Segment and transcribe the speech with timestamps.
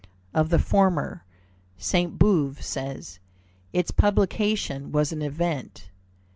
[0.33, 1.25] Of the former,
[1.77, 3.19] Sainte Beuve says:
[3.71, 5.91] "Its publication was an event.